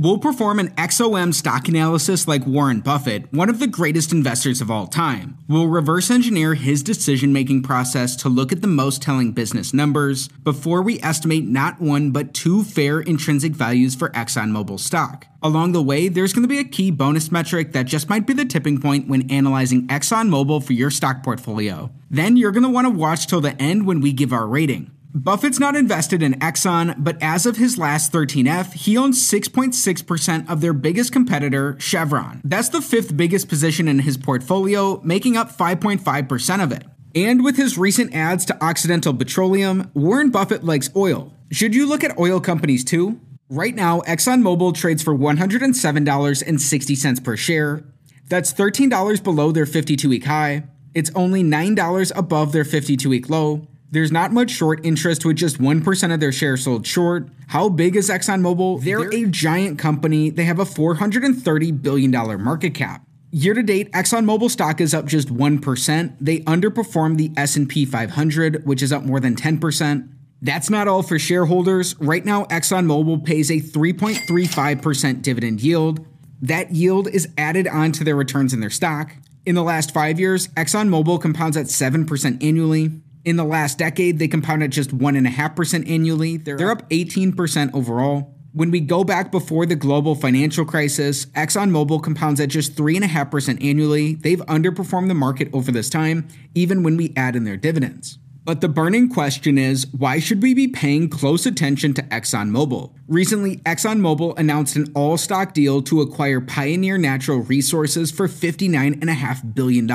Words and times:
We'll 0.00 0.18
perform 0.18 0.60
an 0.60 0.68
XOM 0.76 1.34
stock 1.34 1.66
analysis 1.66 2.28
like 2.28 2.46
Warren 2.46 2.78
Buffett, 2.78 3.32
one 3.32 3.48
of 3.48 3.58
the 3.58 3.66
greatest 3.66 4.12
investors 4.12 4.60
of 4.60 4.70
all 4.70 4.86
time. 4.86 5.38
We'll 5.48 5.66
reverse 5.66 6.08
engineer 6.08 6.54
his 6.54 6.84
decision 6.84 7.32
making 7.32 7.64
process 7.64 8.14
to 8.16 8.28
look 8.28 8.52
at 8.52 8.62
the 8.62 8.68
most 8.68 9.02
telling 9.02 9.32
business 9.32 9.74
numbers 9.74 10.28
before 10.44 10.82
we 10.82 11.02
estimate 11.02 11.48
not 11.48 11.80
one 11.80 12.12
but 12.12 12.32
two 12.32 12.62
fair 12.62 13.00
intrinsic 13.00 13.54
values 13.54 13.96
for 13.96 14.10
ExxonMobil 14.10 14.78
stock. 14.78 15.26
Along 15.42 15.72
the 15.72 15.82
way, 15.82 16.06
there's 16.06 16.32
going 16.32 16.44
to 16.44 16.48
be 16.48 16.60
a 16.60 16.64
key 16.64 16.92
bonus 16.92 17.32
metric 17.32 17.72
that 17.72 17.86
just 17.86 18.08
might 18.08 18.24
be 18.24 18.34
the 18.34 18.44
tipping 18.44 18.80
point 18.80 19.08
when 19.08 19.28
analyzing 19.32 19.88
ExxonMobil 19.88 20.62
for 20.62 20.74
your 20.74 20.90
stock 20.90 21.24
portfolio. 21.24 21.90
Then 22.08 22.36
you're 22.36 22.52
going 22.52 22.62
to 22.62 22.68
want 22.68 22.86
to 22.86 22.92
watch 22.92 23.26
till 23.26 23.40
the 23.40 23.60
end 23.60 23.84
when 23.84 24.00
we 24.00 24.12
give 24.12 24.32
our 24.32 24.46
rating. 24.46 24.92
Buffett's 25.14 25.58
not 25.58 25.74
invested 25.74 26.22
in 26.22 26.34
Exxon, 26.34 26.94
but 26.98 27.16
as 27.22 27.46
of 27.46 27.56
his 27.56 27.78
last 27.78 28.12
13F, 28.12 28.74
he 28.74 28.98
owns 28.98 29.26
6.6% 29.26 30.50
of 30.50 30.60
their 30.60 30.74
biggest 30.74 31.12
competitor, 31.12 31.76
Chevron. 31.80 32.42
That's 32.44 32.68
the 32.68 32.82
fifth 32.82 33.16
biggest 33.16 33.48
position 33.48 33.88
in 33.88 34.00
his 34.00 34.18
portfolio, 34.18 35.00
making 35.02 35.36
up 35.36 35.50
5.5% 35.50 36.62
of 36.62 36.72
it. 36.72 36.84
And 37.14 37.42
with 37.42 37.56
his 37.56 37.78
recent 37.78 38.14
adds 38.14 38.44
to 38.46 38.62
Occidental 38.62 39.14
Petroleum, 39.14 39.90
Warren 39.94 40.28
Buffett 40.30 40.62
likes 40.62 40.90
oil. 40.94 41.32
Should 41.50 41.74
you 41.74 41.88
look 41.88 42.04
at 42.04 42.18
oil 42.18 42.38
companies 42.38 42.84
too? 42.84 43.18
Right 43.48 43.74
now, 43.74 44.02
ExxonMobil 44.02 44.74
trades 44.74 45.02
for 45.02 45.14
$107.60 45.14 47.24
per 47.24 47.34
share. 47.34 47.82
That's 48.28 48.52
$13 48.52 49.24
below 49.24 49.52
their 49.52 49.64
52 49.64 50.06
week 50.06 50.26
high. 50.26 50.64
It's 50.92 51.10
only 51.14 51.42
$9 51.42 52.12
above 52.14 52.52
their 52.52 52.66
52 52.66 53.08
week 53.08 53.30
low. 53.30 53.66
There's 53.90 54.12
not 54.12 54.32
much 54.32 54.50
short 54.50 54.84
interest 54.84 55.24
with 55.24 55.36
just 55.36 55.58
1% 55.58 56.14
of 56.14 56.20
their 56.20 56.32
shares 56.32 56.64
sold 56.64 56.86
short. 56.86 57.28
How 57.46 57.70
big 57.70 57.96
is 57.96 58.10
ExxonMobil? 58.10 58.84
They're 58.84 59.10
a 59.10 59.24
giant 59.26 59.78
company. 59.78 60.28
They 60.28 60.44
have 60.44 60.58
a 60.58 60.64
$430 60.64 61.82
billion 61.82 62.10
market 62.42 62.74
cap. 62.74 63.02
Year 63.30 63.54
to 63.54 63.62
date, 63.62 63.90
ExxonMobil 63.92 64.50
stock 64.50 64.82
is 64.82 64.92
up 64.92 65.06
just 65.06 65.28
1%. 65.28 66.16
They 66.20 66.40
underperform 66.40 67.16
the 67.16 67.30
S&P 67.36 67.86
500, 67.86 68.66
which 68.66 68.82
is 68.82 68.92
up 68.92 69.04
more 69.04 69.20
than 69.20 69.34
10%. 69.34 70.08
That's 70.42 70.68
not 70.68 70.86
all 70.86 71.02
for 71.02 71.18
shareholders. 71.18 71.98
Right 71.98 72.24
now, 72.24 72.44
ExxonMobil 72.44 73.24
pays 73.24 73.50
a 73.50 73.60
3.35% 73.60 75.22
dividend 75.22 75.62
yield. 75.62 76.06
That 76.42 76.72
yield 76.72 77.08
is 77.08 77.28
added 77.38 77.66
on 77.66 77.92
to 77.92 78.04
their 78.04 78.16
returns 78.16 78.52
in 78.52 78.60
their 78.60 78.70
stock. 78.70 79.12
In 79.46 79.54
the 79.54 79.62
last 79.62 79.94
five 79.94 80.20
years, 80.20 80.48
ExxonMobil 80.48 81.22
compounds 81.22 81.56
at 81.56 81.66
7% 81.66 82.44
annually. 82.44 83.00
In 83.28 83.36
the 83.36 83.44
last 83.44 83.76
decade, 83.76 84.18
they 84.18 84.26
compounded 84.26 84.70
just 84.70 84.96
1.5% 84.96 85.86
annually. 85.86 86.38
They're, 86.38 86.56
they're 86.56 86.70
up 86.70 86.88
18% 86.88 87.74
overall. 87.74 88.34
When 88.54 88.70
we 88.70 88.80
go 88.80 89.04
back 89.04 89.30
before 89.30 89.66
the 89.66 89.76
global 89.76 90.14
financial 90.14 90.64
crisis, 90.64 91.26
ExxonMobil 91.26 92.02
compounds 92.02 92.40
at 92.40 92.48
just 92.48 92.74
3.5% 92.74 93.62
annually. 93.62 94.14
They've 94.14 94.40
underperformed 94.46 95.08
the 95.08 95.14
market 95.14 95.50
over 95.52 95.70
this 95.70 95.90
time, 95.90 96.26
even 96.54 96.82
when 96.82 96.96
we 96.96 97.12
add 97.18 97.36
in 97.36 97.44
their 97.44 97.58
dividends. 97.58 98.18
But 98.44 98.62
the 98.62 98.68
burning 98.70 99.10
question 99.10 99.58
is 99.58 99.86
why 99.88 100.20
should 100.20 100.42
we 100.42 100.54
be 100.54 100.66
paying 100.66 101.10
close 101.10 101.44
attention 101.44 101.92
to 101.92 102.02
ExxonMobil? 102.04 102.94
Recently, 103.08 103.58
ExxonMobil 103.58 104.38
announced 104.38 104.74
an 104.76 104.90
all 104.94 105.18
stock 105.18 105.52
deal 105.52 105.82
to 105.82 106.00
acquire 106.00 106.40
Pioneer 106.40 106.96
Natural 106.96 107.40
Resources 107.40 108.10
for 108.10 108.26
$59.5 108.26 109.54
billion. 109.54 109.86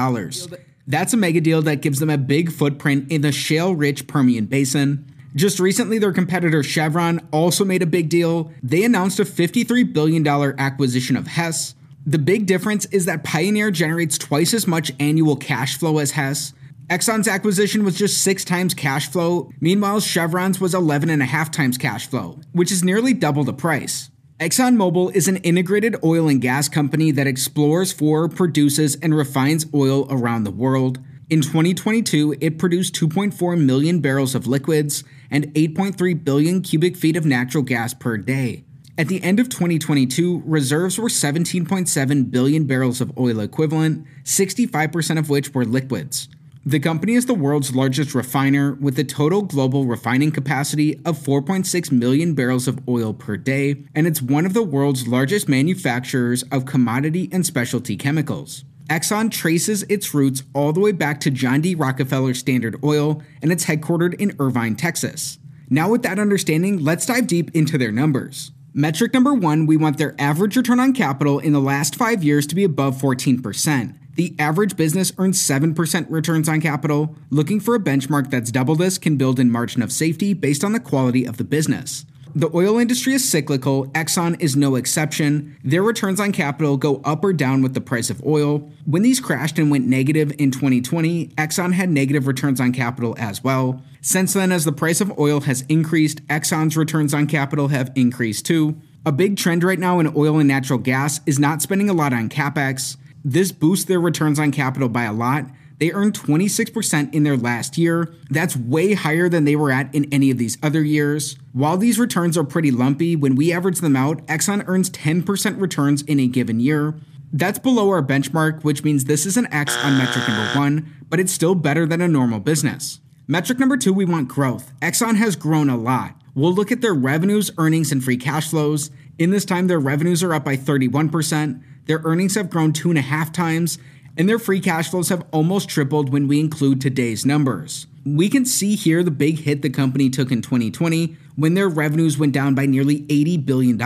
That's 0.86 1.14
a 1.14 1.18
mega 1.18 1.40
deal 1.40 1.62
that 1.62 1.82
gives 1.82 2.00
them 2.00 2.10
a 2.10 2.18
big 2.18 2.52
footprint 2.52 3.12
in 3.12 3.22
the 3.22 3.32
shale 3.32 3.74
rich 3.74 4.08
Permian 4.08 4.48
Basin. 4.48 5.06
Just 5.36 5.60
recently, 5.60 5.98
their 5.98 6.12
competitor 6.12 6.62
Chevron 6.62 7.26
also 7.32 7.66
made 7.66 7.82
a 7.82 7.88
big 7.88 8.10
deal. 8.10 8.52
They 8.62 8.84
announced 8.84 9.20
a 9.20 9.24
$53 9.24 9.92
billion 9.92 10.28
acquisition 10.28 11.16
of 11.16 11.28
Hess. 11.28 11.74
The 12.06 12.20
big 12.20 12.46
difference 12.46 12.86
is 12.88 13.06
that 13.06 13.24
Pioneer 13.24 13.72
generates 13.72 14.18
twice 14.18 14.54
as 14.54 14.68
much 14.68 14.92
annual 15.00 15.38
cash 15.38 15.78
flow 15.78 15.98
as 16.00 16.12
Hess. 16.12 16.54
Exxon's 16.90 17.30
acquisition 17.30 17.86
was 17.86 17.98
just 17.98 18.22
six 18.22 18.44
times 18.44 18.74
cash 18.74 19.10
flow, 19.10 19.50
meanwhile, 19.62 20.02
Chevron's 20.02 20.60
was 20.60 20.76
11 20.76 21.10
and 21.10 21.22
a 21.22 21.26
half 21.26 21.50
times 21.50 21.78
cash 21.78 22.08
flow, 22.08 22.40
which 22.52 22.72
is 22.72 22.84
nearly 22.84 23.14
double 23.14 23.46
the 23.46 23.54
price. 23.54 24.12
ExxonMobil 24.44 25.16
is 25.16 25.30
an 25.30 25.38
integrated 25.38 25.96
oil 26.04 26.28
and 26.28 26.42
gas 26.42 26.68
company 26.68 27.12
that 27.12 27.28
explores 27.28 27.94
for, 27.94 28.28
produces, 28.28 28.96
and 28.96 29.16
refines 29.16 29.66
oil 29.74 30.06
around 30.10 30.44
the 30.44 30.52
world. 30.52 31.00
In 31.30 31.40
2022, 31.40 32.36
it 32.42 32.60
produced 32.60 32.94
2.4 32.94 33.58
million 33.58 34.02
barrels 34.02 34.36
of 34.36 34.46
liquids 34.46 35.06
and 35.32 35.46
8.3 35.54 36.26
billion 36.26 36.62
cubic 36.62 36.98
feet 36.98 37.16
of 37.16 37.26
natural 37.26 37.64
gas 37.64 37.94
per 37.94 38.18
day. 38.18 38.66
At 38.98 39.08
the 39.08 39.24
end 39.24 39.40
of 39.40 39.48
2022, 39.48 40.44
reserves 40.46 41.00
were 41.00 41.08
17.7 41.08 42.30
billion 42.30 42.66
barrels 42.66 43.00
of 43.00 43.18
oil 43.18 43.40
equivalent, 43.40 44.06
65% 44.26 45.20
of 45.20 45.30
which 45.30 45.54
were 45.54 45.64
liquids. 45.64 46.28
The 46.66 46.80
company 46.80 47.16
is 47.16 47.26
the 47.26 47.34
world's 47.34 47.76
largest 47.76 48.16
refiner 48.16 48.76
with 48.76 48.98
a 48.98 49.04
total 49.04 49.42
global 49.42 49.86
refining 49.86 50.32
capacity 50.32 50.96
of 51.04 51.18
4.6 51.18 51.92
million 51.92 52.36
barrels 52.36 52.70
of 52.70 52.80
oil 52.88 53.14
per 53.14 53.36
day, 53.36 53.84
and 53.94 54.08
it's 54.08 54.22
one 54.22 54.46
of 54.46 54.54
the 54.54 54.64
world's 54.64 55.06
largest 55.06 55.50
manufacturers 55.50 56.44
of 56.54 56.66
commodity 56.66 57.28
and 57.34 57.46
specialty 57.46 57.98
chemicals. 57.98 58.64
Exxon 58.90 59.30
traces 59.30 59.84
its 59.84 60.14
roots 60.14 60.44
all 60.54 60.72
the 60.72 60.80
way 60.80 60.94
back 60.94 61.20
to 61.20 61.32
John 61.32 61.60
D. 61.60 61.76
Rockefeller 61.76 62.34
Standard 62.34 62.82
Oil, 62.82 63.22
and 63.42 63.52
it's 63.52 63.66
headquartered 63.66 64.14
in 64.14 64.34
Irving, 64.40 64.78
Texas. 64.78 65.40
Now, 65.70 65.90
with 65.90 66.04
that 66.04 66.18
understanding, 66.18 66.82
let's 66.82 67.06
dive 67.06 67.28
deep 67.28 67.54
into 67.54 67.78
their 67.78 67.92
numbers. 67.92 68.54
Metric 68.74 69.14
number 69.14 69.34
one, 69.34 69.66
we 69.66 69.76
want 69.76 69.98
their 69.98 70.16
average 70.18 70.56
return 70.56 70.80
on 70.80 70.94
capital 70.94 71.40
in 71.40 71.52
the 71.52 71.60
last 71.60 71.96
five 71.96 72.24
years 72.24 72.48
to 72.48 72.56
be 72.56 72.64
above 72.64 73.02
14%. 73.02 73.98
The 74.16 74.36
average 74.38 74.78
business 74.78 75.12
earns 75.18 75.42
7% 75.42 76.06
returns 76.10 76.48
on 76.48 76.62
capital. 76.62 77.16
Looking 77.30 77.60
for 77.60 77.74
a 77.74 77.80
benchmark 77.80 78.30
that's 78.30 78.52
double 78.52 78.76
this 78.76 78.98
can 78.98 79.18
build 79.18 79.40
in 79.40 79.50
margin 79.50 79.82
of 79.82 79.92
safety 79.92 80.34
based 80.34 80.64
on 80.64 80.74
the 80.74 80.80
quality 80.80 81.26
of 81.26 81.38
the 81.38 81.44
business. 81.44 82.06
The 82.36 82.50
oil 82.56 82.80
industry 82.80 83.14
is 83.14 83.28
cyclical, 83.28 83.86
Exxon 83.90 84.42
is 84.42 84.56
no 84.56 84.76
exception. 84.76 85.56
Their 85.64 85.84
returns 85.84 86.20
on 86.20 86.32
capital 86.32 86.78
go 86.78 87.00
up 87.06 87.24
or 87.24 87.32
down 87.32 87.62
with 87.62 87.76
the 87.76 87.82
price 87.82 88.10
of 88.10 88.26
oil. 88.26 88.72
When 88.86 89.04
these 89.04 89.20
crashed 89.20 89.60
and 89.60 89.70
went 89.70 89.86
negative 89.86 90.32
in 90.40 90.50
2020, 90.50 91.28
Exxon 91.28 91.74
had 91.74 91.92
negative 91.92 92.26
returns 92.26 92.60
on 92.60 92.72
capital 92.72 93.14
as 93.20 93.44
well. 93.44 93.84
Since 94.02 94.34
then, 94.34 94.52
as 94.52 94.66
the 94.66 94.72
price 94.72 95.00
of 95.00 95.18
oil 95.20 95.42
has 95.42 95.62
increased, 95.70 96.26
Exxon's 96.28 96.76
returns 96.76 97.14
on 97.14 97.28
capital 97.28 97.68
have 97.68 97.92
increased 97.96 98.48
too. 98.48 98.82
A 99.06 99.12
big 99.12 99.38
trend 99.38 99.64
right 99.64 99.78
now 99.78 100.00
in 100.00 100.12
oil 100.16 100.40
and 100.40 100.48
natural 100.48 100.80
gas 100.80 101.22
is 101.28 101.38
not 101.38 101.62
spending 101.62 101.90
a 101.90 101.94
lot 101.94 102.14
on 102.14 102.30
capex. 102.30 102.98
This 103.24 103.52
boosts 103.52 103.86
their 103.86 104.00
returns 104.00 104.40
on 104.40 104.52
capital 104.52 104.90
by 104.90 105.04
a 105.04 105.14
lot. 105.14 105.46
They 105.80 105.92
earned 105.92 106.14
26% 106.14 107.14
in 107.14 107.24
their 107.24 107.38
last 107.38 107.78
year. 107.78 108.14
That's 108.30 108.56
way 108.56 108.94
higher 108.94 109.28
than 109.30 109.46
they 109.46 109.56
were 109.56 109.72
at 109.72 109.94
in 109.94 110.12
any 110.14 110.30
of 110.30 110.38
these 110.38 110.58
other 110.62 110.84
years. 110.84 111.38
While 111.52 111.78
these 111.78 112.00
returns 112.00 112.38
are 112.38 112.44
pretty 112.44 112.72
lumpy, 112.72 113.16
when 113.16 113.36
we 113.36 113.52
average 113.52 113.80
them 113.80 113.96
out, 113.96 114.26
Exxon 114.28 114.64
earns 114.68 114.90
10% 114.92 115.60
returns 115.60 116.02
in 116.04 116.20
a 116.20 116.28
given 116.28 116.60
year. 116.60 116.96
That's 117.32 117.60
below 117.60 117.90
our 117.90 118.04
benchmark, 118.04 118.64
which 118.64 118.84
means 118.84 119.06
this 119.06 119.26
is 119.26 119.38
an 119.38 119.52
X 119.52 119.76
on 119.78 119.98
metric 119.98 120.28
number 120.28 120.60
one, 120.60 120.94
but 121.10 121.20
it's 121.20 121.34
still 121.34 121.56
better 121.56 121.86
than 121.86 122.02
a 122.02 122.08
normal 122.08 122.40
business. 122.40 123.00
Metric 123.28 123.58
number 123.58 123.78
two, 123.78 123.94
we 123.94 124.06
want 124.06 124.28
growth. 124.28 124.74
Exxon 124.82 125.16
has 125.16 125.36
grown 125.36 125.70
a 125.70 125.78
lot. 125.78 126.16
We'll 126.36 126.54
look 126.54 126.72
at 126.72 126.82
their 126.82 126.94
revenues, 126.94 127.52
earnings, 127.58 127.92
and 127.92 128.04
free 128.04 128.18
cash 128.18 128.50
flows. 128.50 128.92
In 129.18 129.32
this 129.32 129.46
time, 129.46 129.68
their 129.68 129.80
revenues 129.80 130.24
are 130.24 130.34
up 130.34 130.44
by 130.44 130.58
31%, 130.58 131.64
their 131.86 132.02
earnings 132.04 132.36
have 132.36 132.50
grown 132.50 132.74
two 132.74 132.90
and 132.90 132.98
a 132.98 133.02
half 133.04 133.32
times, 133.32 133.78
and 134.18 134.30
their 134.30 134.40
free 134.40 134.60
cash 134.60 134.90
flows 134.90 135.10
have 135.10 135.26
almost 135.32 135.70
tripled 135.70 136.12
when 136.12 136.28
we 136.28 136.40
include 136.40 136.80
today's 136.80 137.26
numbers. 137.26 137.88
We 138.06 138.30
can 138.30 138.46
see 138.46 138.76
here 138.76 139.02
the 139.04 139.12
big 139.12 139.40
hit 139.40 139.62
the 139.62 139.70
company 139.70 140.10
took 140.10 140.32
in 140.32 140.42
2020 140.42 141.16
when 141.36 141.54
their 141.54 141.70
revenues 141.70 142.18
went 142.18 142.34
down 142.34 142.54
by 142.54 142.66
nearly 142.66 143.02
$80 143.04 143.46
billion. 143.46 143.78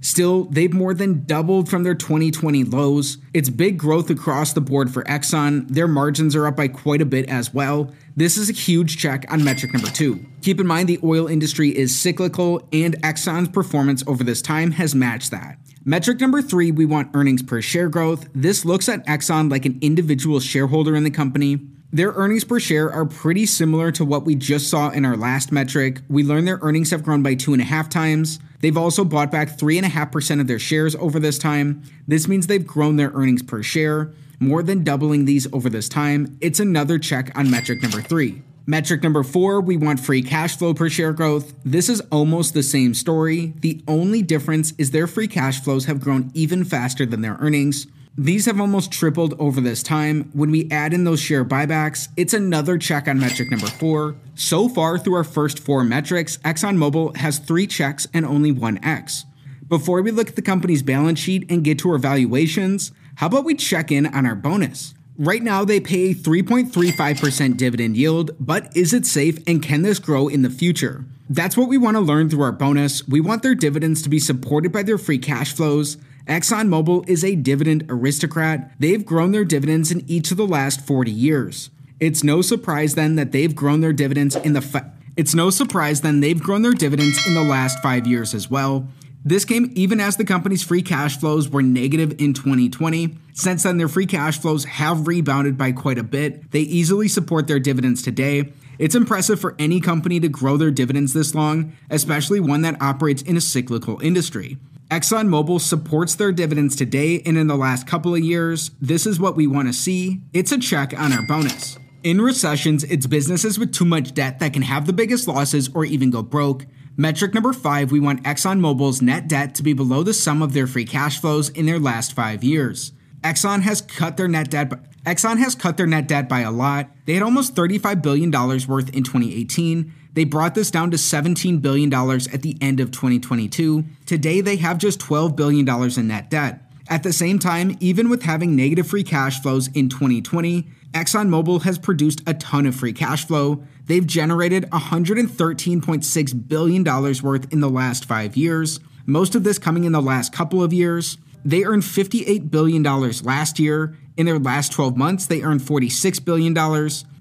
Still, 0.00 0.44
they've 0.44 0.72
more 0.72 0.94
than 0.94 1.24
doubled 1.24 1.68
from 1.68 1.82
their 1.82 1.94
2020 1.94 2.64
lows. 2.64 3.18
It's 3.34 3.48
big 3.48 3.78
growth 3.78 4.10
across 4.10 4.52
the 4.52 4.60
board 4.60 4.92
for 4.92 5.02
Exxon. 5.04 5.68
Their 5.68 5.88
margins 5.88 6.36
are 6.36 6.46
up 6.46 6.56
by 6.56 6.68
quite 6.68 7.00
a 7.00 7.06
bit 7.06 7.28
as 7.28 7.52
well. 7.52 7.92
This 8.14 8.36
is 8.36 8.48
a 8.48 8.52
huge 8.52 8.96
check 8.96 9.24
on 9.30 9.44
metric 9.44 9.72
number 9.72 9.88
two. 9.88 10.24
Keep 10.42 10.60
in 10.60 10.66
mind 10.66 10.88
the 10.88 11.00
oil 11.02 11.26
industry 11.26 11.76
is 11.76 11.98
cyclical, 11.98 12.68
and 12.72 13.00
Exxon's 13.02 13.48
performance 13.48 14.04
over 14.06 14.22
this 14.22 14.42
time 14.42 14.72
has 14.72 14.94
matched 14.94 15.30
that. 15.30 15.58
Metric 15.84 16.20
number 16.20 16.42
three, 16.42 16.72
we 16.72 16.84
want 16.84 17.14
earnings 17.14 17.42
per 17.42 17.60
share 17.60 17.88
growth. 17.88 18.28
This 18.34 18.64
looks 18.64 18.88
at 18.88 19.06
Exxon 19.06 19.50
like 19.50 19.64
an 19.64 19.78
individual 19.80 20.40
shareholder 20.40 20.96
in 20.96 21.04
the 21.04 21.10
company. 21.10 21.60
Their 21.92 22.10
earnings 22.12 22.44
per 22.44 22.58
share 22.58 22.92
are 22.92 23.06
pretty 23.06 23.46
similar 23.46 23.92
to 23.92 24.04
what 24.04 24.24
we 24.24 24.34
just 24.34 24.68
saw 24.68 24.90
in 24.90 25.04
our 25.04 25.16
last 25.16 25.52
metric. 25.52 26.00
We 26.08 26.24
learned 26.24 26.48
their 26.48 26.58
earnings 26.60 26.90
have 26.90 27.04
grown 27.04 27.22
by 27.22 27.36
two 27.36 27.52
and 27.52 27.62
a 27.62 27.64
half 27.64 27.88
times. 27.88 28.40
They've 28.66 28.76
also 28.76 29.04
bought 29.04 29.30
back 29.30 29.56
3.5% 29.56 30.40
of 30.40 30.48
their 30.48 30.58
shares 30.58 30.96
over 30.96 31.20
this 31.20 31.38
time. 31.38 31.84
This 32.08 32.26
means 32.26 32.48
they've 32.48 32.66
grown 32.66 32.96
their 32.96 33.12
earnings 33.12 33.44
per 33.44 33.62
share, 33.62 34.12
more 34.40 34.60
than 34.60 34.82
doubling 34.82 35.24
these 35.24 35.46
over 35.52 35.70
this 35.70 35.88
time. 35.88 36.36
It's 36.40 36.58
another 36.58 36.98
check 36.98 37.30
on 37.38 37.48
metric 37.48 37.80
number 37.80 38.02
three. 38.02 38.42
Metric 38.66 39.04
number 39.04 39.22
four, 39.22 39.60
we 39.60 39.76
want 39.76 40.00
free 40.00 40.20
cash 40.20 40.56
flow 40.56 40.74
per 40.74 40.88
share 40.88 41.12
growth. 41.12 41.54
This 41.64 41.88
is 41.88 42.00
almost 42.10 42.54
the 42.54 42.62
same 42.64 42.92
story. 42.92 43.54
The 43.60 43.84
only 43.86 44.20
difference 44.20 44.72
is 44.78 44.90
their 44.90 45.06
free 45.06 45.28
cash 45.28 45.60
flows 45.60 45.84
have 45.84 46.00
grown 46.00 46.32
even 46.34 46.64
faster 46.64 47.06
than 47.06 47.20
their 47.20 47.36
earnings. 47.38 47.86
These 48.18 48.46
have 48.46 48.58
almost 48.58 48.92
tripled 48.92 49.38
over 49.38 49.60
this 49.60 49.82
time. 49.82 50.30
When 50.32 50.50
we 50.50 50.70
add 50.70 50.94
in 50.94 51.04
those 51.04 51.20
share 51.20 51.44
buybacks, 51.44 52.08
it's 52.16 52.32
another 52.32 52.78
check 52.78 53.08
on 53.08 53.20
metric 53.20 53.50
number 53.50 53.66
four. 53.66 54.16
So 54.34 54.70
far, 54.70 54.98
through 54.98 55.16
our 55.16 55.24
first 55.24 55.58
four 55.58 55.84
metrics, 55.84 56.38
ExxonMobil 56.38 57.18
has 57.18 57.38
three 57.38 57.66
checks 57.66 58.06
and 58.14 58.24
only 58.24 58.52
one 58.52 58.82
X. 58.82 59.26
Before 59.68 60.00
we 60.00 60.12
look 60.12 60.30
at 60.30 60.36
the 60.36 60.40
company's 60.42 60.82
balance 60.82 61.18
sheet 61.18 61.44
and 61.50 61.62
get 61.62 61.78
to 61.80 61.90
our 61.90 61.98
valuations, 61.98 62.90
how 63.16 63.26
about 63.26 63.44
we 63.44 63.54
check 63.54 63.92
in 63.92 64.06
on 64.06 64.24
our 64.24 64.34
bonus? 64.34 64.94
Right 65.18 65.42
now, 65.42 65.66
they 65.66 65.80
pay 65.80 66.10
a 66.10 66.14
3.35% 66.14 67.58
dividend 67.58 67.98
yield, 67.98 68.30
but 68.40 68.74
is 68.74 68.94
it 68.94 69.04
safe 69.04 69.38
and 69.46 69.62
can 69.62 69.82
this 69.82 69.98
grow 69.98 70.28
in 70.28 70.40
the 70.40 70.50
future? 70.50 71.04
That's 71.28 71.56
what 71.56 71.68
we 71.68 71.76
want 71.76 71.96
to 71.96 72.00
learn 72.00 72.30
through 72.30 72.42
our 72.42 72.52
bonus. 72.52 73.06
We 73.06 73.20
want 73.20 73.42
their 73.42 73.54
dividends 73.54 74.00
to 74.02 74.08
be 74.08 74.18
supported 74.18 74.72
by 74.72 74.84
their 74.84 74.98
free 74.98 75.18
cash 75.18 75.52
flows. 75.52 75.98
ExxonMobil 76.26 77.08
is 77.08 77.22
a 77.24 77.36
dividend 77.36 77.86
aristocrat. 77.88 78.72
They've 78.80 79.06
grown 79.06 79.30
their 79.30 79.44
dividends 79.44 79.92
in 79.92 80.02
each 80.10 80.32
of 80.32 80.36
the 80.36 80.46
last 80.46 80.84
40 80.84 81.10
years. 81.10 81.70
It's 82.00 82.24
no 82.24 82.42
surprise 82.42 82.96
then 82.96 83.14
that 83.14 83.30
they've 83.30 83.54
grown 83.54 83.80
their 83.80 83.92
dividends 83.92 84.34
in 84.34 84.52
the 84.52 84.60
fa- 84.60 84.92
It's 85.16 85.34
no 85.34 85.50
surprise 85.50 86.00
then 86.00 86.20
they've 86.20 86.42
grown 86.42 86.62
their 86.62 86.72
dividends 86.72 87.24
in 87.28 87.34
the 87.34 87.44
last 87.44 87.80
5 87.80 88.08
years 88.08 88.34
as 88.34 88.50
well. 88.50 88.88
This 89.24 89.44
came 89.44 89.72
even 89.74 90.00
as 90.00 90.16
the 90.16 90.24
company's 90.24 90.64
free 90.64 90.82
cash 90.82 91.18
flows 91.18 91.48
were 91.48 91.62
negative 91.62 92.20
in 92.20 92.34
2020. 92.34 93.16
Since 93.32 93.62
then, 93.62 93.76
their 93.76 93.88
free 93.88 94.06
cash 94.06 94.38
flows 94.38 94.64
have 94.64 95.06
rebounded 95.06 95.56
by 95.56 95.72
quite 95.72 95.98
a 95.98 96.04
bit. 96.04 96.50
They 96.50 96.60
easily 96.60 97.08
support 97.08 97.46
their 97.46 97.58
dividends 97.58 98.02
today. 98.02 98.52
It's 98.78 98.94
impressive 98.94 99.40
for 99.40 99.54
any 99.58 99.80
company 99.80 100.20
to 100.20 100.28
grow 100.28 100.56
their 100.56 100.70
dividends 100.70 101.12
this 101.12 101.34
long, 101.34 101.72
especially 101.90 102.40
one 102.40 102.62
that 102.62 102.80
operates 102.80 103.22
in 103.22 103.36
a 103.36 103.40
cyclical 103.40 104.00
industry. 104.00 104.58
ExxonMobil 104.90 105.60
supports 105.60 106.14
their 106.14 106.30
dividends 106.30 106.76
today 106.76 107.20
and 107.26 107.36
in 107.36 107.48
the 107.48 107.56
last 107.56 107.88
couple 107.88 108.14
of 108.14 108.20
years. 108.20 108.70
This 108.80 109.04
is 109.04 109.18
what 109.18 109.34
we 109.34 109.48
want 109.48 109.66
to 109.66 109.72
see. 109.72 110.20
It's 110.32 110.52
a 110.52 110.58
check 110.58 110.96
on 110.96 111.12
our 111.12 111.26
bonus. 111.26 111.76
In 112.04 112.20
recessions, 112.20 112.84
it's 112.84 113.08
businesses 113.08 113.58
with 113.58 113.74
too 113.74 113.84
much 113.84 114.14
debt 114.14 114.38
that 114.38 114.52
can 114.52 114.62
have 114.62 114.86
the 114.86 114.92
biggest 114.92 115.26
losses 115.26 115.68
or 115.74 115.84
even 115.84 116.10
go 116.10 116.22
broke. 116.22 116.66
Metric 116.96 117.34
number 117.34 117.52
five, 117.52 117.90
we 117.90 117.98
want 117.98 118.22
ExxonMobil's 118.22 119.02
net 119.02 119.26
debt 119.26 119.56
to 119.56 119.64
be 119.64 119.72
below 119.72 120.04
the 120.04 120.14
sum 120.14 120.40
of 120.40 120.52
their 120.52 120.68
free 120.68 120.84
cash 120.84 121.20
flows 121.20 121.48
in 121.48 121.66
their 121.66 121.80
last 121.80 122.12
five 122.12 122.44
years. 122.44 122.92
Exxon 123.22 123.62
has 123.62 123.80
cut 123.80 124.16
their 124.16 124.28
net 124.28 124.50
debt. 124.50 124.70
Exxon 125.02 125.38
has 125.38 125.56
cut 125.56 125.76
their 125.76 125.86
net 125.88 126.06
debt 126.06 126.28
by 126.28 126.40
a 126.40 126.52
lot. 126.52 126.90
They 127.06 127.14
had 127.14 127.24
almost 127.24 127.56
$35 127.56 128.00
billion 128.02 128.30
worth 128.30 128.88
in 128.94 129.02
2018. 129.02 129.92
They 130.16 130.24
brought 130.24 130.54
this 130.54 130.70
down 130.70 130.90
to 130.92 130.96
$17 130.96 131.60
billion 131.60 131.92
at 131.92 132.40
the 132.40 132.56
end 132.62 132.80
of 132.80 132.90
2022. 132.90 133.84
Today, 134.06 134.40
they 134.40 134.56
have 134.56 134.78
just 134.78 134.98
$12 134.98 135.36
billion 135.36 135.68
in 135.68 136.08
net 136.08 136.30
debt. 136.30 136.62
At 136.88 137.02
the 137.02 137.12
same 137.12 137.38
time, 137.38 137.76
even 137.80 138.08
with 138.08 138.22
having 138.22 138.56
negative 138.56 138.86
free 138.86 139.04
cash 139.04 139.42
flows 139.42 139.68
in 139.74 139.90
2020, 139.90 140.66
ExxonMobil 140.92 141.64
has 141.64 141.78
produced 141.78 142.22
a 142.26 142.32
ton 142.32 142.64
of 142.64 142.74
free 142.74 142.94
cash 142.94 143.26
flow. 143.26 143.62
They've 143.84 144.06
generated 144.06 144.64
$113.6 144.70 146.48
billion 146.48 146.84
worth 147.22 147.52
in 147.52 147.60
the 147.60 147.68
last 147.68 148.06
five 148.06 148.38
years, 148.38 148.80
most 149.04 149.34
of 149.34 149.44
this 149.44 149.58
coming 149.58 149.84
in 149.84 149.92
the 149.92 150.00
last 150.00 150.32
couple 150.32 150.62
of 150.62 150.72
years. 150.72 151.18
They 151.44 151.64
earned 151.64 151.82
$58 151.82 152.50
billion 152.50 152.82
last 152.82 153.58
year. 153.58 153.94
In 154.16 154.24
their 154.24 154.38
last 154.38 154.72
12 154.72 154.96
months, 154.96 155.26
they 155.26 155.42
earned 155.42 155.60
$46 155.60 156.24
billion. 156.24 156.56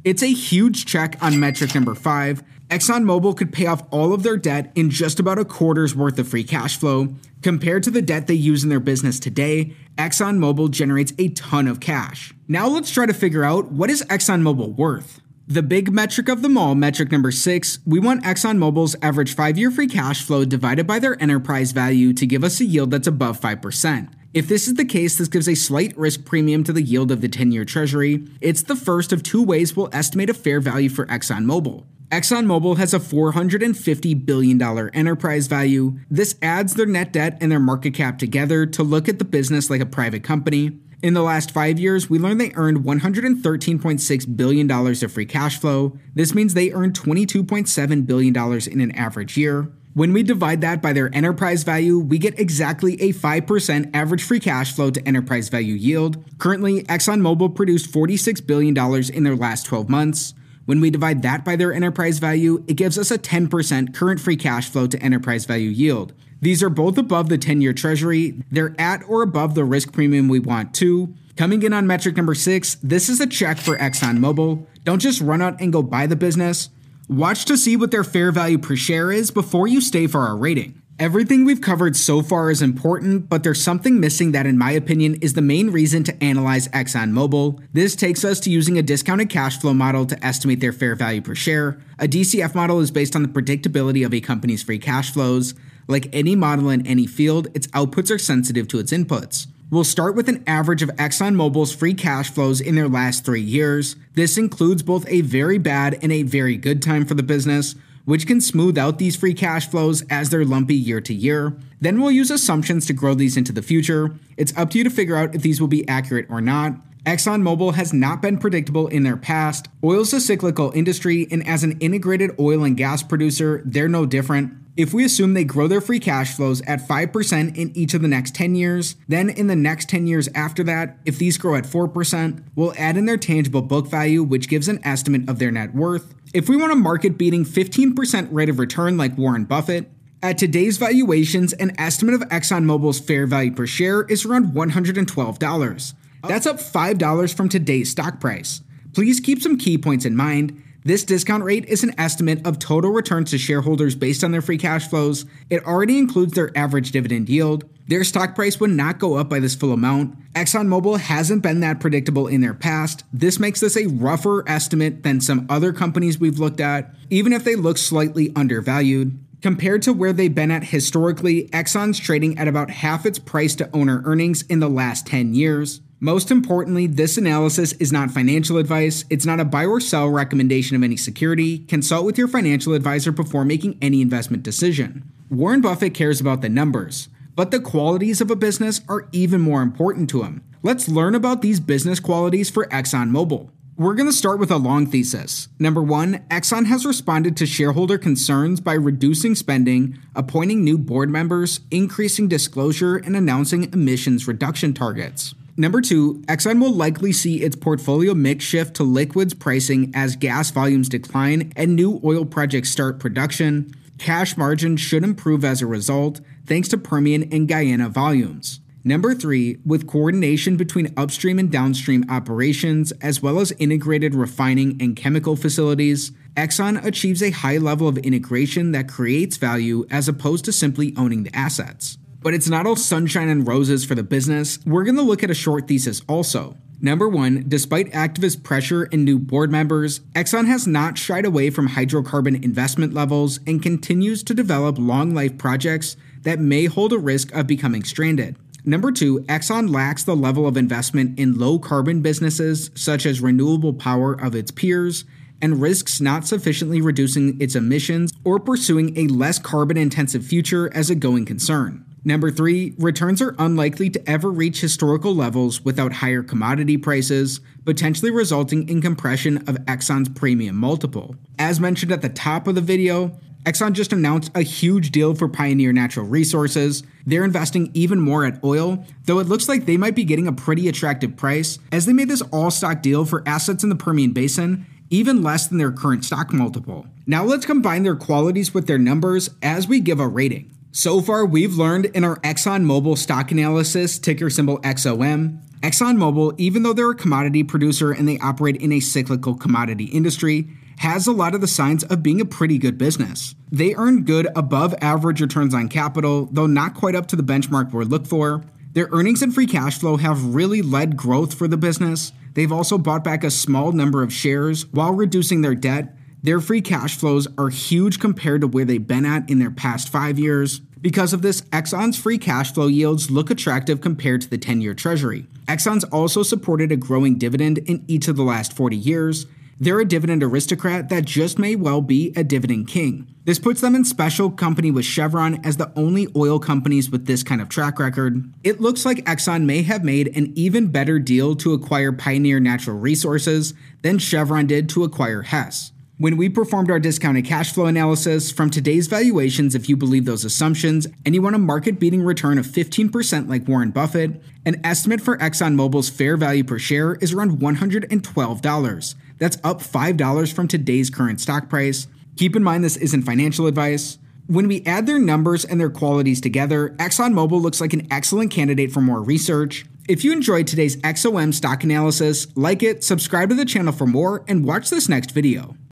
It's 0.05 0.23
a 0.23 0.31
huge 0.31 0.85
check 0.85 1.17
on 1.21 1.41
metric 1.41 1.75
number 1.75 1.93
five. 1.93 2.41
ExxonMobil 2.69 3.37
could 3.37 3.53
pay 3.53 3.67
off 3.67 3.83
all 3.91 4.11
of 4.11 4.23
their 4.23 4.37
debt 4.37 4.71
in 4.73 4.89
just 4.89 5.19
about 5.19 5.37
a 5.37 5.45
quarter's 5.45 5.95
worth 5.95 6.17
of 6.17 6.27
free 6.27 6.43
cash 6.43 6.77
flow. 6.77 7.09
Compared 7.43 7.83
to 7.83 7.91
the 7.91 8.01
debt 8.01 8.25
they 8.25 8.33
use 8.33 8.63
in 8.63 8.69
their 8.69 8.79
business 8.79 9.19
today, 9.19 9.73
ExxonMobil 9.99 10.71
generates 10.71 11.13
a 11.19 11.29
ton 11.29 11.67
of 11.67 11.79
cash. 11.79 12.33
Now 12.47 12.67
let's 12.67 12.89
try 12.89 13.05
to 13.05 13.13
figure 13.13 13.43
out 13.43 13.71
what 13.71 13.91
is 13.91 14.03
ExxonMobil 14.03 14.75
worth? 14.77 15.21
The 15.47 15.61
big 15.61 15.91
metric 15.91 16.27
of 16.27 16.41
them 16.41 16.57
all, 16.57 16.73
metric 16.73 17.11
number 17.11 17.29
six, 17.29 17.77
we 17.85 17.99
want 17.99 18.23
ExxonMobil's 18.23 18.95
average 18.99 19.35
five 19.35 19.59
year 19.59 19.69
free 19.69 19.87
cash 19.87 20.23
flow 20.23 20.43
divided 20.43 20.87
by 20.87 20.97
their 20.97 21.21
enterprise 21.21 21.71
value 21.71 22.13
to 22.13 22.25
give 22.25 22.43
us 22.43 22.59
a 22.59 22.65
yield 22.65 22.89
that's 22.89 23.05
above 23.05 23.39
5%. 23.39 24.11
If 24.33 24.47
this 24.47 24.67
is 24.67 24.73
the 24.73 24.85
case, 24.85 25.19
this 25.19 25.27
gives 25.27 25.47
a 25.47 25.53
slight 25.53 25.95
risk 25.95 26.25
premium 26.25 26.63
to 26.63 26.73
the 26.73 26.81
yield 26.81 27.11
of 27.11 27.21
the 27.21 27.29
10 27.29 27.51
year 27.51 27.63
treasury. 27.63 28.27
It's 28.41 28.63
the 28.63 28.75
first 28.75 29.13
of 29.13 29.21
two 29.21 29.43
ways 29.43 29.75
we'll 29.75 29.89
estimate 29.93 30.31
a 30.31 30.33
fair 30.33 30.59
value 30.59 30.89
for 30.89 31.05
ExxonMobil. 31.05 31.83
ExxonMobil 32.15 32.77
has 32.77 32.93
a 32.93 32.99
$450 32.99 34.25
billion 34.25 34.61
enterprise 34.61 35.47
value. 35.47 35.99
This 36.09 36.37
adds 36.41 36.75
their 36.75 36.85
net 36.85 37.11
debt 37.11 37.37
and 37.41 37.51
their 37.51 37.59
market 37.59 37.93
cap 37.93 38.17
together 38.17 38.65
to 38.67 38.83
look 38.83 39.09
at 39.09 39.19
the 39.19 39.25
business 39.25 39.69
like 39.69 39.81
a 39.81 39.85
private 39.85 40.23
company. 40.23 40.79
In 41.03 41.13
the 41.13 41.21
last 41.21 41.51
five 41.51 41.77
years, 41.77 42.09
we 42.09 42.17
learned 42.17 42.39
they 42.39 42.53
earned 42.55 42.85
$113.6 42.85 44.37
billion 44.37 44.71
of 44.71 45.11
free 45.11 45.25
cash 45.25 45.59
flow. 45.59 45.99
This 46.13 46.33
means 46.33 46.53
they 46.53 46.71
earned 46.71 46.97
$22.7 46.97 48.07
billion 48.07 48.61
in 48.71 48.79
an 48.79 48.91
average 48.95 49.35
year. 49.35 49.73
When 49.93 50.13
we 50.13 50.23
divide 50.23 50.61
that 50.61 50.81
by 50.81 50.93
their 50.93 51.13
enterprise 51.13 51.63
value, 51.63 51.99
we 51.99 52.17
get 52.17 52.39
exactly 52.39 52.93
a 53.01 53.11
5% 53.11 53.91
average 53.93 54.23
free 54.23 54.39
cash 54.39 54.73
flow 54.73 54.89
to 54.89 55.05
enterprise 55.05 55.49
value 55.49 55.75
yield. 55.75 56.23
Currently, 56.37 56.83
ExxonMobil 56.83 57.55
produced 57.55 57.91
$46 57.91 58.47
billion 58.47 58.77
in 59.13 59.23
their 59.23 59.35
last 59.35 59.65
12 59.65 59.89
months. 59.89 60.33
When 60.65 60.81
we 60.81 60.89
divide 60.89 61.21
that 61.21 61.45
by 61.45 61.55
their 61.55 61.73
enterprise 61.73 62.19
value, 62.19 62.63
it 62.67 62.73
gives 62.73 62.97
us 62.97 63.11
a 63.11 63.17
10% 63.17 63.93
current 63.93 64.19
free 64.19 64.35
cash 64.35 64.69
flow 64.69 64.87
to 64.87 64.99
enterprise 64.99 65.45
value 65.45 65.69
yield. 65.69 66.13
These 66.41 66.63
are 66.63 66.69
both 66.69 66.97
above 66.97 67.29
the 67.29 67.37
10 67.37 67.61
year 67.61 67.73
treasury. 67.73 68.41
They're 68.51 68.75
at 68.79 69.03
or 69.07 69.21
above 69.21 69.55
the 69.55 69.63
risk 69.63 69.93
premium 69.93 70.27
we 70.27 70.39
want 70.39 70.73
too. 70.73 71.13
Coming 71.37 71.63
in 71.63 71.73
on 71.73 71.85
metric 71.85 72.15
number 72.15 72.33
six, 72.33 72.75
this 72.75 73.09
is 73.09 73.19
a 73.19 73.27
check 73.27 73.57
for 73.57 73.77
ExxonMobil. 73.77 74.65
Don't 74.83 74.99
just 74.99 75.21
run 75.21 75.41
out 75.41 75.59
and 75.59 75.73
go 75.73 75.83
buy 75.83 76.07
the 76.07 76.15
business. 76.15 76.69
Watch 77.07 77.45
to 77.45 77.57
see 77.57 77.75
what 77.77 77.91
their 77.91 78.03
fair 78.03 78.31
value 78.31 78.57
per 78.57 78.75
share 78.75 79.11
is 79.11 79.31
before 79.31 79.67
you 79.67 79.81
stay 79.81 80.07
for 80.07 80.21
our 80.21 80.35
rating. 80.35 80.81
Everything 80.97 81.43
we've 81.43 81.59
covered 81.59 81.93
so 81.97 82.21
far 82.21 82.49
is 82.49 82.61
important, 82.61 83.27
but 83.27 83.43
there's 83.43 83.61
something 83.61 83.99
missing 83.99 84.31
that, 84.31 84.45
in 84.45 84.57
my 84.57 84.71
opinion, 84.71 85.15
is 85.15 85.33
the 85.33 85.41
main 85.41 85.69
reason 85.69 86.05
to 86.05 86.23
analyze 86.23 86.69
ExxonMobil. 86.69 87.61
This 87.73 87.97
takes 87.97 88.23
us 88.23 88.39
to 88.39 88.49
using 88.49 88.77
a 88.77 88.81
discounted 88.81 89.29
cash 89.29 89.59
flow 89.59 89.73
model 89.73 90.05
to 90.05 90.25
estimate 90.25 90.61
their 90.61 90.71
fair 90.71 90.95
value 90.95 91.21
per 91.21 91.35
share. 91.35 91.81
A 91.99 92.07
DCF 92.07 92.55
model 92.55 92.79
is 92.79 92.91
based 92.91 93.13
on 93.13 93.23
the 93.23 93.27
predictability 93.27 94.05
of 94.05 94.13
a 94.13 94.21
company's 94.21 94.63
free 94.63 94.79
cash 94.79 95.11
flows. 95.11 95.53
Like 95.89 96.07
any 96.13 96.33
model 96.33 96.69
in 96.69 96.87
any 96.87 97.07
field, 97.07 97.49
its 97.53 97.67
outputs 97.67 98.09
are 98.09 98.17
sensitive 98.17 98.69
to 98.69 98.79
its 98.79 98.93
inputs. 98.93 99.47
We'll 99.69 99.83
start 99.83 100.15
with 100.15 100.29
an 100.29 100.45
average 100.47 100.81
of 100.81 100.91
ExxonMobil's 100.91 101.75
free 101.75 101.93
cash 101.93 102.29
flows 102.29 102.61
in 102.61 102.75
their 102.75 102.87
last 102.87 103.25
three 103.25 103.41
years. 103.41 103.97
This 104.13 104.37
includes 104.37 104.81
both 104.81 105.05
a 105.09 105.19
very 105.19 105.57
bad 105.57 105.99
and 106.01 106.13
a 106.13 106.23
very 106.23 106.55
good 106.55 106.81
time 106.81 107.05
for 107.05 107.15
the 107.15 107.23
business 107.23 107.75
which 108.05 108.25
can 108.25 108.39
smooth 108.39 108.77
out 108.77 108.97
these 108.97 109.15
free 109.15 109.33
cash 109.33 109.67
flows 109.67 110.03
as 110.09 110.29
they're 110.29 110.45
lumpy 110.45 110.75
year 110.75 111.01
to 111.01 111.13
year. 111.13 111.57
Then 111.81 111.99
we'll 111.99 112.11
use 112.11 112.31
assumptions 112.31 112.85
to 112.87 112.93
grow 112.93 113.13
these 113.13 113.35
into 113.35 113.51
the 113.51 113.61
future. 113.61 114.15
It's 114.37 114.55
up 114.55 114.69
to 114.71 114.77
you 114.77 114.83
to 114.83 114.89
figure 114.89 115.15
out 115.15 115.35
if 115.35 115.41
these 115.41 115.59
will 115.59 115.67
be 115.67 115.87
accurate 115.87 116.27
or 116.29 116.41
not. 116.41 116.75
ExxonMobil 117.05 117.75
has 117.75 117.93
not 117.93 118.19
been 118.19 118.39
predictable 118.39 118.87
in 118.87 119.03
their 119.03 119.15
past. 119.15 119.67
Oil's 119.83 120.11
a 120.11 120.19
cyclical 120.19 120.71
industry, 120.73 121.27
and 121.29 121.47
as 121.47 121.63
an 121.63 121.77
integrated 121.79 122.31
oil 122.39 122.63
and 122.63 122.75
gas 122.75 123.03
producer, 123.03 123.61
they're 123.63 123.87
no 123.87 124.07
different. 124.07 124.53
If 124.75 124.91
we 124.91 125.05
assume 125.05 125.35
they 125.35 125.43
grow 125.43 125.67
their 125.67 125.81
free 125.81 125.99
cash 125.99 126.35
flows 126.35 126.61
at 126.63 126.87
5% 126.87 127.55
in 127.55 127.71
each 127.77 127.93
of 127.93 128.01
the 128.01 128.07
next 128.07 128.33
10 128.33 128.55
years, 128.55 128.95
then 129.07 129.29
in 129.29 129.45
the 129.45 129.55
next 129.55 129.87
10 129.87 130.07
years 130.07 130.27
after 130.33 130.63
that, 130.63 130.97
if 131.05 131.19
these 131.19 131.37
grow 131.37 131.55
at 131.55 131.65
4%, 131.65 132.43
we'll 132.55 132.73
add 132.75 132.97
in 132.97 133.05
their 133.05 133.17
tangible 133.17 133.61
book 133.61 133.87
value, 133.87 134.23
which 134.23 134.49
gives 134.49 134.67
an 134.67 134.79
estimate 134.83 135.29
of 135.29 135.37
their 135.37 135.51
net 135.51 135.75
worth. 135.75 136.15
If 136.33 136.49
we 136.49 136.57
want 136.57 136.73
a 136.73 136.75
market 136.75 137.19
beating 137.19 137.45
15% 137.45 138.29
rate 138.31 138.49
of 138.49 138.57
return 138.57 138.97
like 138.97 139.15
Warren 139.15 139.45
Buffett, 139.45 139.91
at 140.23 140.39
today's 140.39 140.77
valuations, 140.77 141.53
an 141.53 141.79
estimate 141.79 142.15
of 142.15 142.21
ExxonMobil's 142.29 142.99
fair 142.99 143.27
value 143.27 143.53
per 143.53 143.67
share 143.67 144.01
is 144.03 144.25
around 144.25 144.53
$112. 144.53 145.93
That's 146.27 146.47
up 146.47 146.57
$5 146.57 147.33
from 147.35 147.49
today's 147.49 147.91
stock 147.91 148.19
price. 148.19 148.61
Please 148.93 149.19
keep 149.19 149.41
some 149.41 149.57
key 149.57 149.77
points 149.77 150.05
in 150.05 150.15
mind. 150.15 150.61
This 150.83 151.03
discount 151.03 151.43
rate 151.43 151.65
is 151.65 151.83
an 151.83 151.99
estimate 151.99 152.45
of 152.45 152.59
total 152.59 152.91
returns 152.91 153.31
to 153.31 153.39
shareholders 153.39 153.95
based 153.95 154.23
on 154.23 154.31
their 154.31 154.41
free 154.41 154.59
cash 154.59 154.87
flows. 154.87 155.25
It 155.49 155.65
already 155.65 155.97
includes 155.97 156.33
their 156.33 156.55
average 156.55 156.91
dividend 156.91 157.27
yield. 157.27 157.65
Their 157.87 158.03
stock 158.03 158.35
price 158.35 158.59
would 158.59 158.69
not 158.69 158.99
go 158.99 159.15
up 159.15 159.27
by 159.27 159.39
this 159.39 159.55
full 159.55 159.73
amount. 159.73 160.15
ExxonMobil 160.33 160.99
hasn't 160.99 161.41
been 161.41 161.59
that 161.61 161.79
predictable 161.79 162.27
in 162.27 162.41
their 162.41 162.53
past. 162.53 163.03
This 163.11 163.39
makes 163.39 163.61
this 163.61 163.75
a 163.75 163.87
rougher 163.87 164.47
estimate 164.47 165.01
than 165.01 165.21
some 165.21 165.47
other 165.49 165.73
companies 165.73 166.19
we've 166.19 166.39
looked 166.39 166.59
at, 166.59 166.93
even 167.09 167.33
if 167.33 167.43
they 167.43 167.55
look 167.55 167.79
slightly 167.79 168.31
undervalued. 168.35 169.19
Compared 169.41 169.81
to 169.83 169.93
where 169.93 170.13
they've 170.13 170.33
been 170.33 170.51
at 170.51 170.65
historically, 170.65 171.47
Exxon's 171.49 171.99
trading 171.99 172.37
at 172.37 172.47
about 172.47 172.69
half 172.69 173.05
its 173.05 173.19
price 173.19 173.55
to 173.55 173.69
owner 173.75 174.01
earnings 174.05 174.43
in 174.43 174.59
the 174.59 174.69
last 174.69 175.05
10 175.07 175.33
years. 175.33 175.81
Most 176.05 176.29
importantly, 176.29 176.85
this 176.85 177.17
analysis 177.17 177.73
is 177.73 177.91
not 177.91 178.11
financial 178.11 178.59
advice. 178.59 179.05
It's 179.09 179.25
not 179.25 179.39
a 179.39 179.43
buy 179.43 179.65
or 179.65 179.79
sell 179.79 180.07
recommendation 180.07 180.75
of 180.75 180.83
any 180.83 180.97
security. 180.97 181.57
Consult 181.57 182.05
with 182.05 182.15
your 182.15 182.27
financial 182.27 182.75
advisor 182.75 183.11
before 183.11 183.43
making 183.43 183.79
any 183.81 184.03
investment 184.03 184.43
decision. 184.43 185.11
Warren 185.31 185.61
Buffett 185.61 185.95
cares 185.95 186.21
about 186.21 186.41
the 186.43 186.47
numbers, 186.47 187.09
but 187.35 187.49
the 187.49 187.59
qualities 187.59 188.21
of 188.21 188.29
a 188.29 188.35
business 188.35 188.81
are 188.87 189.07
even 189.13 189.41
more 189.41 189.63
important 189.63 190.07
to 190.11 190.21
him. 190.21 190.43
Let's 190.61 190.87
learn 190.87 191.15
about 191.15 191.41
these 191.41 191.59
business 191.59 191.99
qualities 191.99 192.51
for 192.51 192.67
ExxonMobil. 192.67 193.49
We're 193.75 193.95
going 193.95 194.07
to 194.07 194.13
start 194.13 194.37
with 194.37 194.51
a 194.51 194.57
long 194.57 194.85
thesis. 194.85 195.47
Number 195.57 195.81
one, 195.81 196.23
Exxon 196.29 196.67
has 196.67 196.85
responded 196.85 197.35
to 197.37 197.47
shareholder 197.47 197.97
concerns 197.97 198.59
by 198.59 198.73
reducing 198.73 199.33
spending, 199.33 199.97
appointing 200.13 200.63
new 200.63 200.77
board 200.77 201.09
members, 201.09 201.61
increasing 201.71 202.27
disclosure, 202.27 202.95
and 202.95 203.15
announcing 203.15 203.73
emissions 203.73 204.27
reduction 204.27 204.75
targets. 204.75 205.33
Number 205.57 205.79
two, 205.79 206.15
Exxon 206.27 206.59
will 206.59 206.73
likely 206.73 207.13
see 207.13 207.41
its 207.41 207.55
portfolio 207.55 208.13
mix 208.13 208.43
shift 208.43 208.75
to 208.75 208.83
liquids 208.83 209.33
pricing 209.33 209.89
as 209.95 210.17
gas 210.17 210.51
volumes 210.51 210.89
decline 210.89 211.53
and 211.55 211.75
new 211.75 212.01
oil 212.03 212.25
projects 212.25 212.71
start 212.71 212.99
production. 212.99 213.73
Cash 213.97 214.35
margins 214.35 214.81
should 214.81 215.05
improve 215.05 215.45
as 215.45 215.61
a 215.61 215.65
result, 215.65 216.19
thanks 216.45 216.67
to 216.69 216.77
Permian 216.77 217.31
and 217.31 217.47
Guyana 217.47 217.87
volumes. 217.87 218.59
Number 218.83 219.15
three, 219.15 219.57
with 219.65 219.87
coordination 219.87 220.57
between 220.57 220.93
upstream 220.97 221.39
and 221.39 221.49
downstream 221.49 222.03
operations, 222.09 222.91
as 223.01 223.21
well 223.21 223.39
as 223.39 223.53
integrated 223.53 224.13
refining 224.13 224.79
and 224.81 224.95
chemical 224.95 225.37
facilities, 225.37 226.11
Exxon 226.35 226.83
achieves 226.83 227.23
a 227.23 227.31
high 227.31 227.57
level 227.57 227.87
of 227.87 227.97
integration 227.99 228.73
that 228.73 228.89
creates 228.89 229.37
value 229.37 229.85
as 229.89 230.09
opposed 230.09 230.43
to 230.45 230.51
simply 230.51 230.93
owning 230.97 231.23
the 231.23 231.35
assets. 231.35 231.97
But 232.25 232.33
it's 232.33 232.49
not 232.49 232.65
all 232.65 232.75
sunshine 232.75 233.29
and 233.29 233.47
roses 233.47 233.85
for 233.85 233.93
the 233.93 234.01
business. 234.01 234.57
We're 234.65 234.83
going 234.83 234.95
to 234.95 235.03
look 235.03 235.21
at 235.21 235.29
a 235.29 235.35
short 235.35 235.67
thesis 235.67 236.01
also. 236.07 236.57
Number 236.81 237.07
one, 237.07 237.45
despite 237.47 237.91
activist 237.91 238.41
pressure 238.41 238.89
and 238.91 239.05
new 239.05 239.19
board 239.19 239.51
members, 239.51 239.99
Exxon 240.15 240.47
has 240.47 240.65
not 240.65 240.97
shied 240.97 241.23
away 241.23 241.51
from 241.51 241.69
hydrocarbon 241.69 242.43
investment 242.43 242.95
levels 242.95 243.39
and 243.45 243.61
continues 243.61 244.23
to 244.23 244.33
develop 244.33 244.79
long 244.79 245.13
life 245.13 245.37
projects 245.37 245.97
that 246.23 246.39
may 246.39 246.65
hold 246.65 246.93
a 246.93 246.97
risk 246.97 247.31
of 247.31 247.45
becoming 247.45 247.83
stranded. 247.83 248.35
Number 248.65 248.91
two, 248.91 249.19
Exxon 249.25 249.71
lacks 249.71 250.03
the 250.03 250.15
level 250.15 250.47
of 250.47 250.57
investment 250.57 251.19
in 251.19 251.37
low 251.37 251.59
carbon 251.59 252.01
businesses 252.01 252.71
such 252.73 253.05
as 253.05 253.21
renewable 253.21 253.73
power 253.73 254.13
of 254.13 254.33
its 254.33 254.49
peers 254.49 255.05
and 255.43 255.61
risks 255.61 256.01
not 256.01 256.25
sufficiently 256.25 256.81
reducing 256.81 257.39
its 257.39 257.55
emissions 257.55 258.11
or 258.23 258.39
pursuing 258.39 258.97
a 258.97 259.05
less 259.09 259.37
carbon 259.37 259.77
intensive 259.77 260.25
future 260.25 260.73
as 260.73 260.89
a 260.89 260.95
going 260.95 261.23
concern. 261.23 261.84
Number 262.07 262.29
three, 262.29 262.75
returns 262.77 263.19
are 263.19 263.35
unlikely 263.39 263.89
to 263.89 264.09
ever 264.09 264.29
reach 264.29 264.61
historical 264.61 265.15
levels 265.15 265.65
without 265.65 265.91
higher 265.91 266.21
commodity 266.21 266.77
prices, 266.77 267.41
potentially 267.65 268.11
resulting 268.11 268.69
in 268.69 268.79
compression 268.79 269.37
of 269.49 269.55
Exxon's 269.65 270.09
premium 270.09 270.55
multiple. 270.55 271.15
As 271.39 271.59
mentioned 271.59 271.91
at 271.91 272.03
the 272.03 272.09
top 272.09 272.47
of 272.47 272.53
the 272.53 272.61
video, 272.61 273.19
Exxon 273.43 273.73
just 273.73 273.91
announced 273.91 274.31
a 274.35 274.43
huge 274.43 274.91
deal 274.91 275.15
for 275.15 275.27
Pioneer 275.27 275.73
Natural 275.73 276.05
Resources. 276.05 276.83
They're 277.07 277.23
investing 277.23 277.71
even 277.73 277.99
more 277.99 278.23
at 278.23 278.43
oil, 278.43 278.85
though 279.05 279.17
it 279.17 279.27
looks 279.27 279.49
like 279.49 279.65
they 279.65 279.77
might 279.77 279.95
be 279.95 280.03
getting 280.03 280.27
a 280.27 280.33
pretty 280.33 280.67
attractive 280.67 281.17
price, 281.17 281.57
as 281.71 281.87
they 281.87 281.93
made 281.93 282.09
this 282.09 282.21
all 282.31 282.51
stock 282.51 282.83
deal 282.83 283.05
for 283.05 283.27
assets 283.27 283.63
in 283.63 283.69
the 283.69 283.75
Permian 283.75 284.13
Basin, 284.13 284.67
even 284.91 285.23
less 285.23 285.47
than 285.47 285.57
their 285.57 285.71
current 285.71 286.05
stock 286.05 286.31
multiple. 286.31 286.85
Now 287.07 287.23
let's 287.23 287.47
combine 287.47 287.81
their 287.81 287.95
qualities 287.95 288.53
with 288.53 288.67
their 288.67 288.77
numbers 288.77 289.31
as 289.41 289.67
we 289.67 289.79
give 289.79 289.99
a 289.99 290.07
rating. 290.07 290.54
So 290.77 290.99
far, 290.99 291.25
we've 291.25 291.55
learned 291.55 291.85
in 291.85 292.03
our 292.03 292.17
ExxonMobil 292.17 292.97
stock 292.97 293.31
analysis, 293.31 293.97
ticker 293.97 294.29
symbol 294.29 294.59
XOM, 294.59 295.41
ExxonMobil, 295.61 296.35
even 296.37 296.63
though 296.63 296.73
they're 296.73 296.91
a 296.91 296.95
commodity 296.95 297.45
producer 297.45 297.93
and 297.93 298.05
they 298.05 298.19
operate 298.19 298.57
in 298.57 298.73
a 298.73 298.81
cyclical 298.81 299.35
commodity 299.35 299.85
industry, 299.85 300.49
has 300.79 301.07
a 301.07 301.13
lot 301.13 301.33
of 301.33 301.39
the 301.39 301.47
signs 301.47 301.85
of 301.85 302.03
being 302.03 302.19
a 302.19 302.25
pretty 302.25 302.57
good 302.57 302.77
business. 302.77 303.35
They 303.49 303.73
earn 303.73 304.03
good 304.03 304.27
above 304.35 304.75
average 304.81 305.21
returns 305.21 305.53
on 305.53 305.69
capital, 305.69 306.27
though 306.29 306.45
not 306.45 306.73
quite 306.73 306.93
up 306.93 307.07
to 307.07 307.15
the 307.15 307.23
benchmark 307.23 307.71
we're 307.71 307.83
looked 307.83 308.07
for. 308.07 308.43
Their 308.73 308.89
earnings 308.91 309.21
and 309.21 309.33
free 309.33 309.47
cash 309.47 309.79
flow 309.79 309.95
have 309.95 310.35
really 310.35 310.61
led 310.61 310.97
growth 310.97 311.35
for 311.35 311.47
the 311.47 311.55
business. 311.55 312.11
They've 312.33 312.51
also 312.51 312.77
bought 312.77 313.05
back 313.05 313.23
a 313.23 313.31
small 313.31 313.71
number 313.71 314.03
of 314.03 314.11
shares 314.11 314.65
while 314.73 314.91
reducing 314.91 315.39
their 315.39 315.55
debt, 315.55 315.95
their 316.25 316.41
free 316.41 316.61
cash 316.61 316.97
flows 316.97 317.27
are 317.37 317.49
huge 317.49 317.99
compared 317.99 318.41
to 318.41 318.47
where 318.47 318.65
they've 318.65 318.87
been 318.87 319.05
at 319.05 319.29
in 319.29 319.37
their 319.37 319.51
past 319.51 319.89
five 319.89 320.17
years. 320.17 320.59
Because 320.81 321.13
of 321.13 321.21
this, 321.21 321.41
Exxon's 321.41 321.99
free 321.99 322.17
cash 322.17 322.51
flow 322.51 322.65
yields 322.65 323.11
look 323.11 323.29
attractive 323.29 323.79
compared 323.79 324.21
to 324.21 324.29
the 324.29 324.39
10 324.39 324.59
year 324.59 324.73
Treasury. 324.73 325.27
Exxon's 325.47 325.83
also 325.83 326.23
supported 326.23 326.71
a 326.71 326.77
growing 326.77 327.19
dividend 327.19 327.59
in 327.59 327.85
each 327.87 328.07
of 328.07 328.15
the 328.15 328.23
last 328.23 328.53
40 328.53 328.75
years. 328.75 329.27
They're 329.59 329.79
a 329.79 329.85
dividend 329.85 330.23
aristocrat 330.23 330.89
that 330.89 331.05
just 331.05 331.37
may 331.37 331.55
well 331.55 331.81
be 331.81 332.11
a 332.15 332.23
dividend 332.23 332.69
king. 332.69 333.07
This 333.23 333.37
puts 333.37 333.61
them 333.61 333.75
in 333.75 333.85
special 333.85 334.31
company 334.31 334.71
with 334.71 334.83
Chevron 334.83 335.45
as 335.45 335.57
the 335.57 335.71
only 335.75 336.07
oil 336.15 336.39
companies 336.39 336.89
with 336.89 337.05
this 337.05 337.21
kind 337.21 337.39
of 337.39 337.49
track 337.49 337.77
record. 337.77 338.33
It 338.43 338.59
looks 338.59 338.83
like 338.83 339.05
Exxon 339.05 339.45
may 339.45 339.61
have 339.61 339.83
made 339.83 340.17
an 340.17 340.33
even 340.35 340.71
better 340.71 340.97
deal 340.97 341.35
to 341.35 341.53
acquire 341.53 341.91
Pioneer 341.91 342.39
Natural 342.39 342.77
Resources 342.77 343.53
than 343.83 343.99
Chevron 343.99 344.47
did 344.47 344.67
to 344.69 344.83
acquire 344.83 345.21
Hess. 345.21 345.71
When 345.97 346.17
we 346.17 346.27
performed 346.27 346.69
our 346.69 346.79
discounted 346.79 347.23
cash 347.23 347.53
flow 347.53 347.67
analysis 347.67 348.29
from 348.29 348.49
today's 348.49 348.87
valuations, 348.87 349.55
if 349.55 349.69
you 349.69 349.77
believe 349.77 350.03
those 350.03 350.25
assumptions, 350.25 350.87
and 351.05 351.15
you 351.15 351.21
want 351.21 351.37
a 351.37 351.39
market 351.39 351.79
beating 351.79 352.03
return 352.03 352.37
of 352.37 352.45
15% 352.45 353.29
like 353.29 353.47
Warren 353.47 353.71
Buffett, 353.71 354.21
an 354.45 354.59
estimate 354.61 354.99
for 354.99 355.17
ExxonMobil's 355.19 355.89
fair 355.89 356.17
value 356.17 356.43
per 356.43 356.59
share 356.59 356.95
is 356.95 357.13
around 357.13 357.39
$112. 357.39 358.95
That's 359.19 359.37
up 359.41 359.61
$5 359.61 360.33
from 360.33 360.49
today's 360.49 360.89
current 360.89 361.21
stock 361.21 361.47
price. 361.47 361.87
Keep 362.17 362.35
in 362.35 362.43
mind 362.43 362.65
this 362.65 362.75
isn't 362.75 363.03
financial 363.03 363.47
advice. 363.47 363.97
When 364.27 364.49
we 364.49 364.65
add 364.65 364.87
their 364.87 364.99
numbers 364.99 365.45
and 365.45 365.61
their 365.61 365.69
qualities 365.69 366.19
together, 366.19 366.75
ExxonMobil 366.77 367.41
looks 367.41 367.61
like 367.61 367.71
an 367.71 367.87
excellent 367.89 368.31
candidate 368.31 368.73
for 368.73 368.81
more 368.81 369.01
research. 369.01 369.65
If 369.87 370.03
you 370.03 370.11
enjoyed 370.11 370.47
today's 370.47 370.75
XOM 370.75 371.33
stock 371.33 371.63
analysis, 371.63 372.27
like 372.35 372.63
it, 372.63 372.83
subscribe 372.83 373.29
to 373.29 373.35
the 373.35 373.45
channel 373.45 373.71
for 373.71 373.87
more, 373.87 374.25
and 374.27 374.43
watch 374.43 374.69
this 374.69 374.89
next 374.89 375.11
video. 375.11 375.55